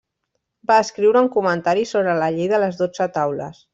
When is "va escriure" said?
0.71-1.21